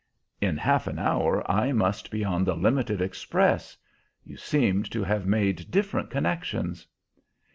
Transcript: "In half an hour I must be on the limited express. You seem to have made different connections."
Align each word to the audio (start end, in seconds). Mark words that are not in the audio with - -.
"In 0.41 0.57
half 0.57 0.87
an 0.87 0.97
hour 0.97 1.43
I 1.47 1.73
must 1.73 2.09
be 2.09 2.25
on 2.25 2.43
the 2.43 2.55
limited 2.55 3.01
express. 3.01 3.77
You 4.25 4.35
seem 4.35 4.81
to 4.85 5.03
have 5.03 5.27
made 5.27 5.69
different 5.69 6.09
connections." 6.09 6.87